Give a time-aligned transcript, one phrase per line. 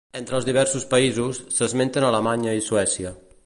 [0.19, 3.17] Entre els diversos països, s'esmenten Alemanya i Suècia.